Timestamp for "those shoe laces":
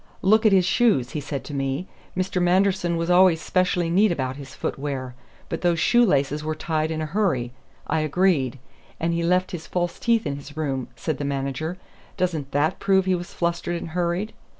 5.61-6.43